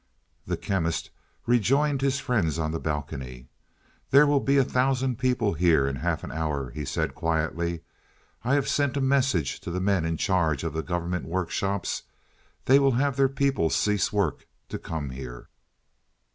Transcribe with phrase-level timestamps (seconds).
[0.47, 1.11] The Chemist
[1.45, 3.49] rejoined his friends on the balcony.
[4.09, 7.81] "There will be a thousand people here in half an hour," he said quietly.
[8.43, 12.01] "I have sent a message to the men in charge of the government workshops;
[12.65, 15.49] they will have their people cease work to come here."